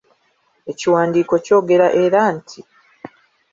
Ekiwandiiko 0.71 1.33
kyongera 1.45 1.87
era 2.03 2.21
nti: 2.37 2.59